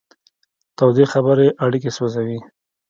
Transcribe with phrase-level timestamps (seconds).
[0.77, 2.39] تودې خبرې اړیکې سوځوي.